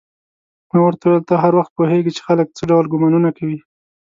[0.69, 3.57] ما ورته وویل: ته هر وخت پوهېږې چې خلک څه ډول ګومانونه کوي؟